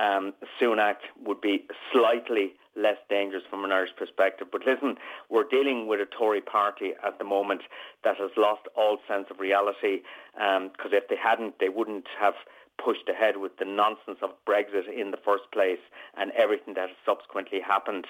Um, 0.00 0.32
Sunak 0.60 0.96
would 1.24 1.40
be 1.40 1.66
slightly 1.92 2.54
less 2.76 2.96
dangerous 3.08 3.42
from 3.50 3.64
an 3.64 3.72
Irish 3.72 3.90
perspective. 3.96 4.48
But 4.50 4.62
listen, 4.66 4.96
we're 5.30 5.48
dealing 5.48 5.86
with 5.86 6.00
a 6.00 6.06
Tory 6.06 6.40
party 6.40 6.92
at 7.04 7.18
the 7.18 7.24
moment 7.24 7.62
that 8.04 8.16
has 8.18 8.30
lost 8.36 8.62
all 8.76 8.98
sense 9.08 9.26
of 9.30 9.40
reality 9.40 10.02
because 10.34 10.92
um, 10.92 10.92
if 10.92 11.08
they 11.08 11.16
hadn't, 11.16 11.58
they 11.58 11.68
wouldn't 11.68 12.06
have 12.18 12.34
pushed 12.82 13.08
ahead 13.08 13.36
with 13.36 13.56
the 13.58 13.64
nonsense 13.64 14.18
of 14.22 14.30
Brexit 14.48 14.88
in 14.92 15.12
the 15.12 15.16
first 15.24 15.44
place 15.52 15.78
and 16.16 16.32
everything 16.32 16.74
that 16.74 16.88
has 16.88 16.96
subsequently 17.06 17.60
happened. 17.60 18.06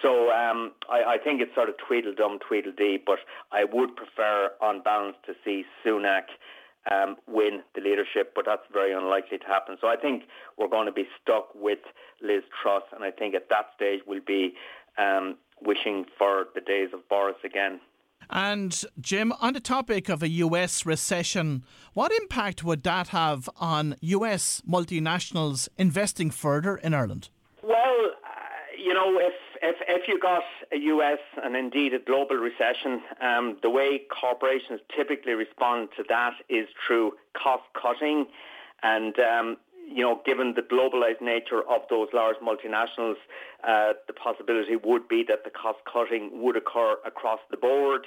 So 0.00 0.30
um, 0.30 0.72
I, 0.88 1.14
I, 1.14 1.18
think 1.18 1.40
it's 1.40 1.54
sort 1.54 1.68
of 1.68 1.74
Tweedledum, 1.78 2.38
Tweedledee, 2.38 2.98
but 3.04 3.18
I 3.50 3.64
would 3.64 3.96
prefer 3.96 4.50
on 4.60 4.82
balance 4.82 5.16
to 5.26 5.34
see 5.44 5.64
Sunak 5.84 6.30
um, 6.90 7.16
win 7.26 7.62
the 7.74 7.80
leadership, 7.80 8.32
but 8.34 8.44
that's 8.46 8.62
very 8.72 8.92
unlikely 8.92 9.38
to 9.38 9.46
happen. 9.46 9.76
So 9.80 9.88
I 9.88 9.96
think 9.96 10.24
we're 10.56 10.68
going 10.68 10.86
to 10.86 10.92
be 10.92 11.06
stuck 11.20 11.48
with 11.54 11.80
Liz 12.22 12.42
Truss, 12.62 12.82
and 12.94 13.04
I 13.04 13.10
think 13.10 13.34
at 13.34 13.48
that 13.50 13.66
stage 13.74 14.00
we'll 14.06 14.20
be 14.26 14.54
um, 14.98 15.36
wishing 15.60 16.04
for 16.18 16.46
the 16.54 16.60
days 16.60 16.90
of 16.92 17.08
Boris 17.08 17.36
again. 17.44 17.80
And 18.30 18.82
Jim, 19.00 19.32
on 19.40 19.52
the 19.52 19.60
topic 19.60 20.08
of 20.08 20.22
a 20.22 20.28
US 20.28 20.84
recession, 20.84 21.64
what 21.92 22.12
impact 22.12 22.64
would 22.64 22.82
that 22.82 23.08
have 23.08 23.48
on 23.56 23.96
US 24.00 24.62
multinationals 24.68 25.68
investing 25.76 26.30
further 26.30 26.76
in 26.76 26.94
Ireland? 26.94 27.28
Well, 27.62 27.76
uh, 27.76 28.76
you 28.76 28.94
know, 28.94 29.18
if, 29.20 29.34
if 29.62 29.76
if 29.88 30.08
you 30.08 30.18
got 30.20 30.42
a 30.72 30.76
US 30.76 31.18
and 31.42 31.56
indeed 31.56 31.94
a 31.94 31.98
global 31.98 32.36
recession, 32.36 33.02
um, 33.20 33.56
the 33.62 33.70
way 33.70 34.02
corporations 34.20 34.80
typically 34.94 35.32
respond 35.32 35.88
to 35.96 36.04
that 36.08 36.34
is 36.48 36.68
through 36.86 37.12
cost 37.34 37.64
cutting, 37.80 38.26
and 38.82 39.18
um, 39.18 39.56
you 39.88 40.02
know, 40.02 40.20
given 40.26 40.54
the 40.54 40.62
globalized 40.62 41.20
nature 41.20 41.62
of 41.68 41.82
those 41.88 42.08
large 42.12 42.36
multinationals, 42.36 43.16
uh, 43.64 43.92
the 44.06 44.12
possibility 44.12 44.76
would 44.76 45.06
be 45.08 45.24
that 45.28 45.44
the 45.44 45.50
cost 45.50 45.78
cutting 45.90 46.42
would 46.42 46.56
occur 46.56 46.96
across 47.04 47.40
the 47.50 47.56
board. 47.56 48.06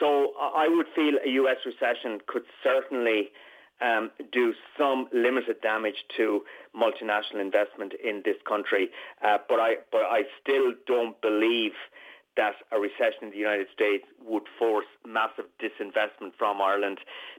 So 0.00 0.32
I 0.38 0.68
would 0.68 0.86
feel 0.94 1.14
a 1.24 1.28
US 1.42 1.58
recession 1.66 2.20
could 2.26 2.44
certainly 2.62 3.30
um, 3.80 4.10
do 4.32 4.54
some 4.76 5.08
limited 5.12 5.60
damage 5.60 6.04
to 6.16 6.42
multinational 6.74 7.40
investment 7.40 7.92
in 8.02 8.22
this 8.24 8.36
country. 8.46 8.90
Uh, 9.24 9.38
but 9.48 9.60
I 9.60 9.76
but 9.92 10.02
I 10.02 10.22
still 10.40 10.72
don't 10.86 11.20
believe 11.20 11.72
that 12.38 12.54
a 12.70 12.78
recession 12.78 13.24
in 13.26 13.30
the 13.30 13.36
United 13.36 13.66
States 13.74 14.04
would 14.24 14.44
force 14.58 14.86
massive 15.04 15.46
disinvestment 15.60 16.30
from 16.38 16.62
Ireland 16.62 16.98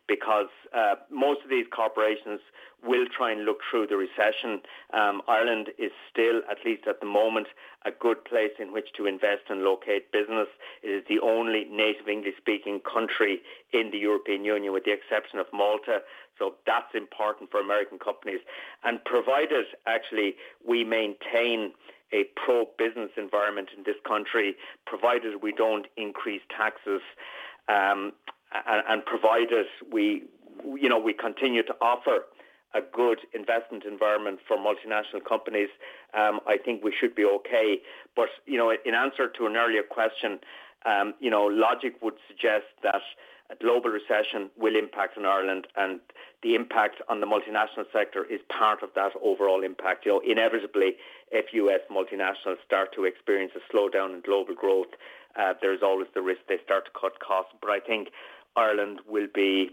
because 0.10 0.52
uh, 0.76 0.96
most 1.10 1.40
of 1.42 1.50
these 1.50 1.66
corporations 1.74 2.42
will 2.84 3.06
try 3.08 3.32
and 3.32 3.46
look 3.46 3.60
through 3.72 3.88
the 3.88 3.96
recession. 3.96 4.60
Um, 4.94 5.22
Ireland 5.26 5.70
is 5.78 5.92
still, 6.12 6.42
at 6.52 6.58
least 6.66 6.84
at 6.86 7.00
the 7.00 7.06
moment, 7.06 7.48
a 7.86 7.92
good 7.92 8.26
place 8.26 8.52
in 8.60 8.74
which 8.74 8.92
to 8.98 9.06
invest 9.06 9.44
and 9.48 9.62
locate 9.64 10.12
business. 10.12 10.48
It 10.84 10.90
is 10.90 11.04
the 11.08 11.22
only 11.24 11.64
native 11.72 12.10
English 12.10 12.36
speaking 12.36 12.82
country 12.82 13.40
in 13.72 13.92
the 13.92 13.98
European 13.98 14.44
Union 14.44 14.74
with 14.74 14.84
the 14.84 14.92
exception 14.92 15.40
of 15.40 15.48
Malta. 15.54 16.00
So 16.38 16.56
that's 16.66 16.94
important 16.94 17.52
for 17.52 17.62
American 17.62 18.00
companies. 18.00 18.42
And 18.84 19.04
provided 19.06 19.66
actually 19.88 20.36
we 20.68 20.84
maintain 20.84 21.72
a 22.14 22.26
pro-business 22.36 23.12
environment 23.18 23.70
in 23.76 23.84
this 23.84 23.96
country, 24.08 24.56
provided 24.86 25.42
we 25.42 25.52
don't 25.52 25.88
increase 25.98 26.42
taxes, 26.56 27.02
um, 27.68 28.14
and, 28.68 28.84
and 28.90 29.06
provided 29.06 29.66
we, 29.92 30.24
you 30.76 30.90
know, 30.90 31.00
we 31.00 31.14
continue 31.14 31.64
to 31.64 31.74
offer 31.82 32.26
a 32.74 32.82
good 32.82 33.20
investment 33.34 33.84
environment 33.84 34.40
for 34.48 34.58
multinational 34.58 35.24
companies, 35.28 35.70
um, 36.14 36.40
I 36.48 36.58
think 36.58 36.84
we 36.84 36.94
should 36.98 37.16
be 37.16 37.26
okay. 37.26 37.80
But 38.16 38.30
you 38.46 38.58
know, 38.58 38.72
in 38.72 38.94
answer 38.94 39.28
to 39.28 39.46
an 39.48 39.56
earlier 39.56 39.84
question, 39.84 40.40
um, 40.86 41.14
you 41.20 41.30
know, 41.30 41.46
logic 41.46 41.96
would 42.02 42.16
suggest 42.28 42.66
that 42.84 43.02
a 43.50 43.56
global 43.56 43.90
recession 43.90 44.50
will 44.58 44.76
impact 44.76 45.18
on 45.18 45.26
Ireland, 45.26 45.68
and 45.76 46.00
the 46.44 46.56
impact 46.56 47.02
on 47.10 47.20
the 47.20 47.26
multinational 47.26 47.86
sector 47.92 48.24
is 48.26 48.40
part 48.48 48.84
of 48.84 48.90
that 48.96 49.12
overall 49.22 49.64
impact. 49.64 50.06
You 50.06 50.14
know, 50.14 50.22
inevitably, 50.26 50.96
if 51.32 51.54
US 51.54 51.82
multinationals 51.92 52.58
start 52.66 52.94
to 52.96 53.06
experience 53.06 53.54
a 53.56 53.76
slowdown 53.76 54.14
in 54.14 54.22
global 54.22 54.54
growth, 54.54 54.94
uh, 55.36 55.54
there's 55.62 55.82
always 55.82 56.08
the 56.14 56.22
risk 56.22 56.42
they 56.48 56.58
start 56.64 56.86
to 56.86 56.92
cut 57.00 57.20
costs. 57.20 57.54
But 57.62 57.72
I 57.72 57.80
think 57.80 58.10
Ireland 58.56 59.00
will 59.08 59.28
be 59.34 59.72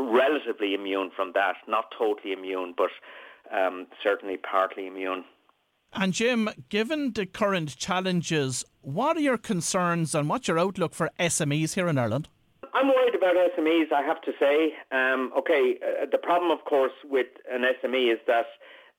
relatively 0.00 0.74
immune 0.74 1.10
from 1.14 1.32
that. 1.34 1.56
Not 1.66 1.92
totally 1.96 2.32
immune, 2.32 2.74
but 2.76 2.90
um, 3.52 3.86
certainly 4.02 4.36
partly 4.36 4.86
immune. 4.86 5.24
And 5.92 6.12
Jim, 6.12 6.50
given 6.68 7.12
the 7.12 7.26
current 7.26 7.76
challenges, 7.76 8.64
what 8.82 9.16
are 9.16 9.20
your 9.20 9.38
concerns 9.38 10.14
and 10.14 10.28
what's 10.28 10.48
your 10.48 10.58
outlook 10.58 10.94
for 10.94 11.10
SMEs 11.18 11.74
here 11.74 11.88
in 11.88 11.96
Ireland? 11.96 12.28
I'm 12.78 12.86
worried 12.86 13.16
about 13.16 13.34
SMEs, 13.34 13.92
I 13.92 14.02
have 14.02 14.20
to 14.22 14.32
say. 14.38 14.72
Um, 14.92 15.32
okay, 15.36 15.78
uh, 15.82 16.06
the 16.12 16.18
problem, 16.18 16.52
of 16.52 16.64
course, 16.64 16.92
with 17.02 17.26
an 17.50 17.62
SME 17.62 18.12
is 18.12 18.20
that 18.28 18.46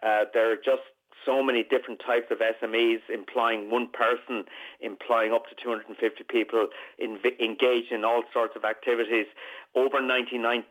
uh, 0.04 0.26
there 0.34 0.52
are 0.52 0.58
just 0.58 0.82
so 1.26 1.42
many 1.42 1.64
different 1.64 2.02
types 2.06 2.26
of 2.30 2.40
SMEs, 2.40 3.00
employing 3.14 3.72
one 3.72 3.88
person, 3.88 4.44
employing 4.82 5.32
up 5.32 5.48
to 5.48 5.56
250 5.64 6.26
people, 6.28 6.68
engaged 7.00 7.94
in 7.94 8.04
all 8.04 8.24
sorts 8.34 8.54
of 8.58 8.66
activities. 8.66 9.28
Over 9.76 10.02
99% 10.02 10.64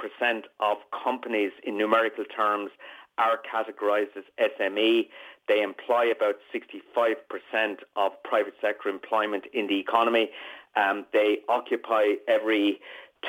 of 0.61 0.77
companies 0.93 1.53
in 1.65 1.79
numerical 1.79 2.25
terms 2.25 2.71
are 3.17 3.41
categorized 3.41 4.17
as 4.19 4.25
SME. 4.39 5.09
They 5.49 5.63
employ 5.63 6.11
about 6.11 6.37
65% 6.55 7.79
of 7.97 8.13
private 8.23 8.55
sector 8.61 8.91
employment 8.91 9.45
in 9.55 9.67
the 9.67 9.81
economy. 9.81 10.31
Um, 10.77 11.07
they 11.13 11.39
occupy 11.49 12.15
every 12.27 12.81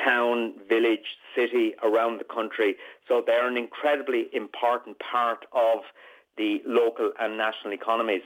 town, 0.04 0.54
village, 0.68 1.18
city 1.34 1.74
around 1.82 2.18
the 2.18 2.24
country. 2.24 2.76
So 3.08 3.22
they're 3.26 3.48
an 3.48 3.56
incredibly 3.56 4.28
important 4.32 4.98
part 4.98 5.46
of 5.52 5.80
the 6.36 6.62
local 6.64 7.12
and 7.18 7.36
national 7.36 7.72
economies. 7.72 8.22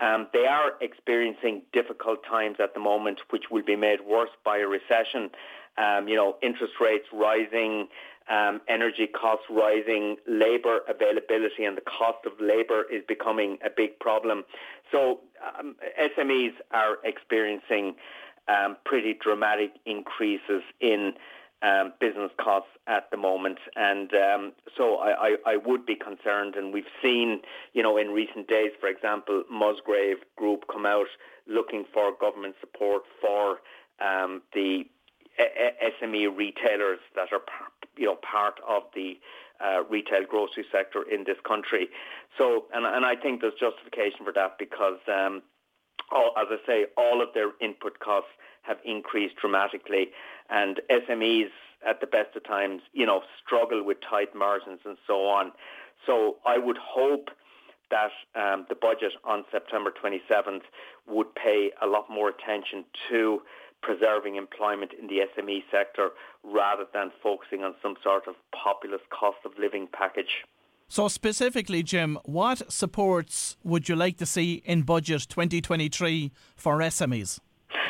Um, 0.00 0.28
they 0.32 0.46
are 0.46 0.72
experiencing 0.80 1.62
difficult 1.72 2.24
times 2.24 2.56
at 2.60 2.74
the 2.74 2.80
moment, 2.80 3.20
which 3.30 3.44
will 3.50 3.62
be 3.62 3.76
made 3.76 4.00
worse 4.00 4.30
by 4.44 4.58
a 4.58 4.66
recession. 4.66 5.30
Um, 5.78 6.08
you 6.08 6.16
know, 6.16 6.36
interest 6.42 6.74
rates 6.80 7.06
rising, 7.12 7.88
um, 8.28 8.60
energy 8.68 9.06
costs 9.06 9.46
rising, 9.50 10.16
labour 10.26 10.80
availability 10.88 11.64
and 11.64 11.76
the 11.76 11.82
cost 11.82 12.24
of 12.26 12.32
labour 12.40 12.84
is 12.90 13.02
becoming 13.06 13.58
a 13.64 13.70
big 13.74 13.98
problem. 13.98 14.44
So 14.90 15.20
um, 15.58 15.76
SMEs 16.00 16.52
are 16.72 16.98
experiencing 17.04 17.94
um, 18.48 18.76
pretty 18.84 19.14
dramatic 19.14 19.72
increases 19.86 20.62
in 20.80 21.14
um, 21.62 21.92
business 22.00 22.30
costs 22.40 22.70
at 22.86 23.10
the 23.10 23.16
moment. 23.16 23.58
And 23.76 24.12
um, 24.14 24.52
so 24.76 24.96
I, 24.96 25.10
I, 25.10 25.36
I, 25.46 25.56
would 25.56 25.86
be 25.86 25.94
concerned. 25.94 26.56
And 26.56 26.72
we've 26.72 26.90
seen, 27.00 27.40
you 27.72 27.82
know, 27.84 27.96
in 27.96 28.08
recent 28.08 28.48
days, 28.48 28.72
for 28.80 28.88
example, 28.88 29.44
Musgrave 29.50 30.18
Group 30.36 30.64
come 30.72 30.86
out 30.86 31.06
looking 31.46 31.84
for 31.94 32.12
government 32.20 32.56
support 32.60 33.02
for 33.20 33.58
um, 34.00 34.42
the 34.52 34.84
SME 35.38 36.36
retailers 36.36 36.98
that 37.14 37.32
are, 37.32 37.42
you 37.96 38.06
know, 38.06 38.16
part 38.16 38.60
of 38.68 38.82
the 38.94 39.18
uh, 39.64 39.84
retail 39.88 40.24
grocery 40.28 40.64
sector 40.72 41.02
in 41.02 41.24
this 41.24 41.38
country. 41.46 41.88
So, 42.36 42.64
and, 42.74 42.84
and 42.84 43.04
I 43.04 43.14
think 43.14 43.40
there's 43.40 43.54
justification 43.54 44.24
for 44.24 44.32
that 44.32 44.58
because, 44.58 44.98
um, 45.06 45.42
all, 46.10 46.32
as 46.36 46.48
I 46.50 46.56
say, 46.66 46.86
all 46.96 47.22
of 47.22 47.28
their 47.34 47.52
input 47.60 47.98
costs 47.98 48.30
have 48.62 48.78
increased 48.84 49.36
dramatically, 49.36 50.10
and 50.48 50.80
SMEs 50.90 51.50
at 51.86 52.00
the 52.00 52.06
best 52.06 52.36
of 52.36 52.44
times, 52.44 52.82
you 52.92 53.06
know, 53.06 53.22
struggle 53.44 53.84
with 53.84 53.98
tight 54.08 54.34
margins 54.34 54.80
and 54.84 54.96
so 55.06 55.26
on. 55.26 55.52
So 56.06 56.36
I 56.46 56.58
would 56.58 56.78
hope 56.78 57.30
that 57.90 58.10
um, 58.34 58.66
the 58.68 58.74
budget 58.74 59.12
on 59.24 59.44
September 59.50 59.92
27th 59.92 60.62
would 61.06 61.34
pay 61.34 61.70
a 61.82 61.86
lot 61.86 62.08
more 62.08 62.28
attention 62.30 62.84
to 63.10 63.42
preserving 63.82 64.36
employment 64.36 64.92
in 64.98 65.08
the 65.08 65.20
SME 65.36 65.64
sector 65.70 66.10
rather 66.42 66.84
than 66.94 67.10
focusing 67.22 67.62
on 67.64 67.74
some 67.82 67.96
sort 68.02 68.28
of 68.28 68.34
populist 68.54 69.04
cost 69.10 69.38
of 69.44 69.52
living 69.58 69.88
package. 69.92 70.46
So, 70.92 71.08
specifically, 71.08 71.82
Jim, 71.82 72.18
what 72.26 72.70
supports 72.70 73.56
would 73.64 73.88
you 73.88 73.96
like 73.96 74.18
to 74.18 74.26
see 74.26 74.62
in 74.66 74.82
budget 74.82 75.26
2023 75.26 76.30
for 76.54 76.80
SMEs? 76.80 77.40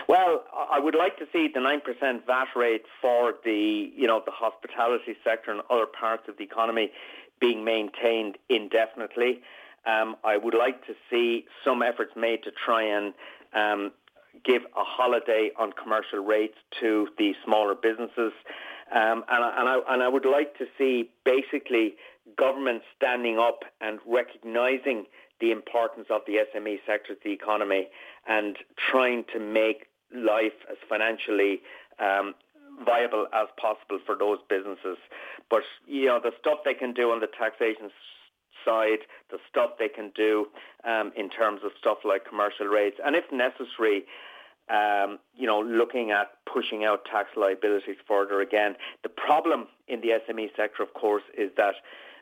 Well, 0.06 0.44
I 0.70 0.78
would 0.78 0.94
like 0.94 1.18
to 1.18 1.24
see 1.32 1.48
the 1.52 1.58
9% 1.58 2.24
VAT 2.24 2.46
rate 2.54 2.84
for 3.00 3.34
the, 3.44 3.90
you 3.96 4.06
know, 4.06 4.22
the 4.24 4.30
hospitality 4.30 5.16
sector 5.24 5.50
and 5.50 5.62
other 5.68 5.86
parts 5.86 6.28
of 6.28 6.36
the 6.36 6.44
economy 6.44 6.92
being 7.40 7.64
maintained 7.64 8.38
indefinitely. 8.48 9.42
Um, 9.84 10.14
I 10.22 10.36
would 10.36 10.54
like 10.54 10.86
to 10.86 10.94
see 11.10 11.46
some 11.64 11.82
efforts 11.82 12.12
made 12.14 12.44
to 12.44 12.52
try 12.52 12.84
and 12.84 13.14
um, 13.52 13.90
give 14.44 14.62
a 14.76 14.84
holiday 14.84 15.50
on 15.58 15.72
commercial 15.72 16.20
rates 16.20 16.58
to 16.80 17.08
the 17.18 17.34
smaller 17.44 17.74
businesses. 17.74 18.32
Um, 18.94 19.24
and, 19.28 19.44
I, 19.44 19.54
and, 19.58 19.68
I, 19.68 19.78
and 19.88 20.02
I 20.02 20.08
would 20.08 20.26
like 20.26 20.58
to 20.58 20.66
see 20.76 21.10
basically 21.24 21.94
government 22.36 22.82
standing 22.96 23.38
up 23.38 23.64
and 23.80 23.98
recognising 24.06 25.06
the 25.40 25.50
importance 25.50 26.06
of 26.10 26.20
the 26.26 26.38
SME 26.54 26.78
sector 26.86 27.14
to 27.14 27.20
the 27.24 27.32
economy 27.32 27.88
and 28.28 28.56
trying 28.76 29.24
to 29.32 29.40
make 29.40 29.86
life 30.14 30.52
as 30.70 30.76
financially 30.88 31.60
um, 31.98 32.34
viable 32.84 33.26
as 33.32 33.48
possible 33.60 33.98
for 34.04 34.14
those 34.16 34.38
businesses. 34.48 34.98
But 35.50 35.62
you 35.86 36.06
know 36.06 36.20
the 36.22 36.32
stuff 36.40 36.60
they 36.64 36.74
can 36.74 36.92
do 36.92 37.10
on 37.10 37.20
the 37.20 37.26
taxation 37.26 37.90
side, 38.64 39.00
the 39.30 39.38
stuff 39.48 39.70
they 39.78 39.88
can 39.88 40.12
do 40.14 40.46
um, 40.84 41.12
in 41.16 41.28
terms 41.28 41.62
of 41.64 41.72
stuff 41.78 41.98
like 42.04 42.28
commercial 42.28 42.66
rates, 42.66 42.98
and 43.04 43.16
if 43.16 43.24
necessary, 43.32 44.04
um, 44.68 45.18
you 45.36 45.46
know, 45.46 45.60
looking 45.60 46.10
at 46.10 46.28
pushing 46.52 46.84
out 46.84 47.04
tax 47.04 47.30
liabilities 47.36 47.96
further 48.06 48.40
again. 48.40 48.74
The 49.02 49.08
problem 49.08 49.66
in 49.88 50.00
the 50.00 50.08
SME 50.28 50.48
sector, 50.56 50.82
of 50.82 50.94
course, 50.94 51.24
is 51.36 51.50
that 51.56 51.74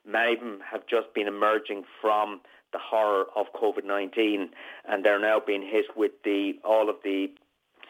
many 0.07 0.35
of 0.35 0.41
them 0.41 0.61
have 0.71 0.87
just 0.87 1.13
been 1.15 1.27
emerging 1.27 1.85
from 2.01 2.41
the 2.73 2.79
horror 2.79 3.27
of 3.37 3.47
COVID-19 3.61 4.49
and 4.89 5.05
they're 5.05 5.21
now 5.21 5.41
being 5.45 5.63
hit 5.63 5.87
with 5.97 6.13
the 6.25 6.53
all 6.65 6.89
of 6.89 6.97
the 7.03 7.29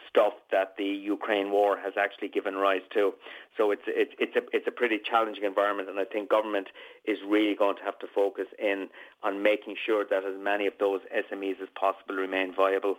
stuff 0.09 0.33
that 0.51 0.75
the 0.77 0.83
Ukraine 0.83 1.51
war 1.51 1.77
has 1.77 1.93
actually 1.97 2.27
given 2.27 2.55
rise 2.55 2.81
to. 2.93 3.13
So 3.57 3.71
it's 3.71 3.83
it's 3.87 4.11
it's 4.19 4.35
a 4.35 4.41
it's 4.51 4.67
a 4.67 4.71
pretty 4.71 4.99
challenging 4.99 5.43
environment, 5.45 5.89
and 5.89 5.99
I 5.99 6.05
think 6.05 6.29
government 6.29 6.67
is 7.05 7.17
really 7.27 7.55
going 7.55 7.77
to 7.77 7.83
have 7.83 7.97
to 7.99 8.07
focus 8.13 8.47
in 8.59 8.89
on 9.23 9.41
making 9.41 9.75
sure 9.85 10.05
that 10.09 10.25
as 10.25 10.35
many 10.37 10.67
of 10.67 10.73
those 10.79 11.01
SMEs 11.15 11.61
as 11.61 11.69
possible 11.79 12.15
remain 12.15 12.53
viable. 12.53 12.97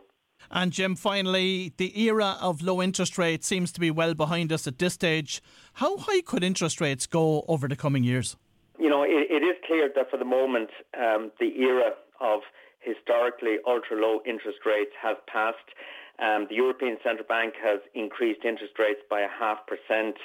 And 0.51 0.73
Jim, 0.73 0.97
finally, 0.97 1.73
the 1.77 1.99
era 2.01 2.37
of 2.41 2.63
low 2.63 2.83
interest 2.83 3.17
rates 3.19 3.47
seems 3.47 3.73
to 3.73 3.81
be 3.81 3.91
well 3.91 4.15
behind 4.15 4.53
us 4.53 4.67
at 4.67 4.79
this 4.79 4.95
stage. 4.95 5.43
How 5.75 5.97
high 5.97 6.21
could 6.21 6.45
interest 6.45 6.81
rates 6.81 7.07
go 7.07 7.45
over 7.49 7.69
the 7.69 7.77
coming 7.77 8.05
years? 8.05 8.37
You 8.79 8.91
know, 8.91 9.03
it, 9.03 9.31
it 9.31 9.43
is 9.43 9.57
clear 9.67 9.91
that 9.95 10.11
for 10.11 10.17
the 10.17 10.25
moment, 10.25 10.71
um, 10.99 11.31
the 11.41 11.49
era 11.61 11.93
of 12.21 12.41
historically 12.81 13.57
ultra 13.67 13.97
low 13.97 14.21
interest 14.27 14.59
rates 14.67 14.93
has 15.01 15.17
passed. 15.27 15.71
Um, 16.19 16.47
the 16.49 16.57
European 16.57 16.99
Central 17.03 17.27
Bank 17.27 17.55
has 17.63 17.81
increased 17.95 18.45
interest 18.45 18.75
rates 18.79 19.01
by 19.09 19.21
a 19.21 19.29
half 19.29 19.59
percent 19.67 20.17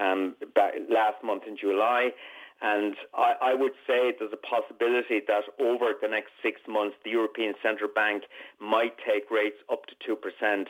um, 0.00 0.34
last 0.88 1.22
month 1.22 1.42
in 1.46 1.56
July. 1.56 2.10
And 2.62 2.94
I, 3.14 3.34
I, 3.42 3.54
would 3.54 3.72
say 3.86 4.14
there's 4.18 4.32
a 4.32 4.36
possibility 4.36 5.20
that 5.26 5.44
over 5.60 5.92
the 6.00 6.08
next 6.08 6.30
six 6.42 6.60
months, 6.68 6.96
the 7.04 7.10
European 7.10 7.54
Central 7.62 7.90
Bank 7.94 8.24
might 8.60 8.94
take 8.98 9.30
rates 9.30 9.58
up 9.70 9.82
to 9.86 10.16
2%. 10.16 10.66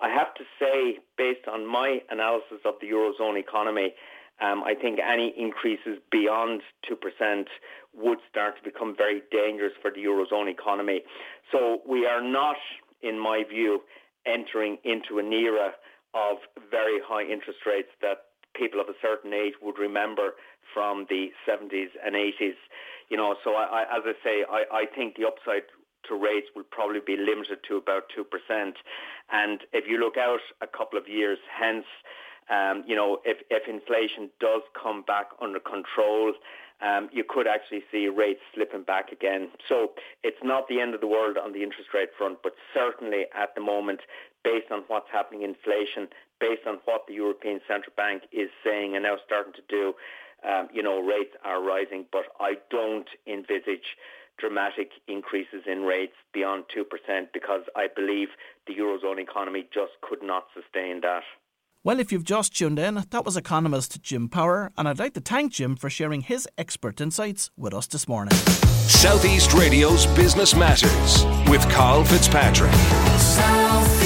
I 0.00 0.08
have 0.08 0.32
to 0.34 0.44
say, 0.58 0.98
based 1.18 1.46
on 1.46 1.66
my 1.66 2.00
analysis 2.10 2.58
of 2.64 2.74
the 2.80 2.88
Eurozone 2.88 3.38
economy, 3.38 3.94
um, 4.40 4.64
I 4.64 4.74
think 4.74 4.98
any 4.98 5.32
increases 5.36 5.98
beyond 6.10 6.62
2% 6.90 7.44
would 7.94 8.18
start 8.28 8.56
to 8.56 8.62
become 8.62 8.94
very 8.96 9.22
dangerous 9.30 9.72
for 9.80 9.90
the 9.90 10.02
Eurozone 10.04 10.50
economy. 10.50 11.02
So 11.52 11.82
we 11.88 12.06
are 12.06 12.22
not, 12.22 12.56
in 13.02 13.18
my 13.18 13.44
view, 13.48 13.82
entering 14.26 14.78
into 14.84 15.18
an 15.18 15.32
era 15.32 15.72
of 16.14 16.38
very 16.70 16.98
high 17.04 17.22
interest 17.22 17.60
rates 17.66 17.90
that 18.00 18.26
people 18.54 18.80
of 18.80 18.88
a 18.88 18.98
certain 19.02 19.32
age 19.32 19.54
would 19.62 19.78
remember 19.78 20.34
from 20.72 21.06
the 21.08 21.28
70s 21.48 21.90
and 22.04 22.14
80s. 22.14 22.58
You 23.10 23.16
know, 23.16 23.36
so 23.44 23.54
I, 23.54 23.64
I, 23.64 23.98
as 23.98 24.02
I 24.06 24.12
say, 24.24 24.44
I, 24.48 24.64
I 24.72 24.86
think 24.86 25.16
the 25.16 25.26
upside 25.26 25.64
to 26.08 26.14
rates 26.14 26.48
will 26.54 26.64
probably 26.70 27.00
be 27.04 27.16
limited 27.16 27.58
to 27.68 27.76
about 27.76 28.04
2%. 28.16 28.72
And 29.32 29.60
if 29.72 29.84
you 29.88 29.98
look 29.98 30.16
out 30.16 30.40
a 30.60 30.66
couple 30.66 30.98
of 30.98 31.08
years 31.08 31.38
hence, 31.48 31.86
um, 32.50 32.84
you 32.86 32.94
know, 32.94 33.20
if, 33.24 33.38
if 33.50 33.68
inflation 33.68 34.28
does 34.38 34.62
come 34.80 35.02
back 35.02 35.28
under 35.40 35.60
control, 35.60 36.34
um, 36.82 37.08
you 37.12 37.24
could 37.26 37.46
actually 37.46 37.82
see 37.90 38.08
rates 38.08 38.40
slipping 38.54 38.82
back 38.82 39.12
again. 39.12 39.48
So 39.68 39.92
it's 40.22 40.42
not 40.42 40.68
the 40.68 40.80
end 40.80 40.94
of 40.94 41.00
the 41.00 41.06
world 41.06 41.38
on 41.38 41.52
the 41.52 41.62
interest 41.62 41.90
rate 41.94 42.10
front, 42.18 42.38
but 42.42 42.52
certainly 42.74 43.24
at 43.34 43.54
the 43.54 43.62
moment, 43.62 44.00
based 44.42 44.70
on 44.70 44.84
what's 44.88 45.08
happening 45.10 45.42
in 45.42 45.50
inflation, 45.50 46.08
based 46.48 46.66
on 46.66 46.78
what 46.84 47.02
the 47.08 47.14
European 47.14 47.60
Central 47.66 47.92
Bank 47.96 48.22
is 48.32 48.50
saying 48.62 48.94
and 48.94 49.04
now 49.04 49.16
starting 49.24 49.54
to 49.54 49.64
do, 49.68 49.94
um, 50.46 50.68
you 50.72 50.82
know, 50.82 51.00
rates 51.00 51.34
are 51.44 51.62
rising, 51.62 52.04
but 52.12 52.24
I 52.40 52.54
don't 52.70 53.08
envisage 53.26 53.96
dramatic 54.38 54.90
increases 55.08 55.62
in 55.66 55.82
rates 55.82 56.16
beyond 56.32 56.64
2% 56.76 56.84
because 57.32 57.62
I 57.76 57.86
believe 57.94 58.28
the 58.66 58.74
Eurozone 58.74 59.20
economy 59.20 59.68
just 59.72 59.92
could 60.02 60.22
not 60.22 60.44
sustain 60.52 61.00
that. 61.02 61.22
Well, 61.82 62.00
if 62.00 62.10
you've 62.10 62.24
just 62.24 62.56
tuned 62.56 62.78
in, 62.78 63.04
that 63.10 63.24
was 63.24 63.36
economist 63.36 64.02
Jim 64.02 64.28
Power, 64.28 64.72
and 64.76 64.88
I'd 64.88 64.98
like 64.98 65.14
to 65.14 65.20
thank 65.20 65.52
Jim 65.52 65.76
for 65.76 65.90
sharing 65.90 66.22
his 66.22 66.48
expert 66.56 67.00
insights 67.00 67.50
with 67.56 67.74
us 67.74 67.86
this 67.86 68.08
morning. 68.08 68.34
Southeast 68.88 69.52
Radio's 69.52 70.06
Business 70.06 70.54
Matters 70.54 71.24
with 71.48 71.68
Carl 71.70 72.04
Fitzpatrick. 72.04 72.72
South 73.18 74.03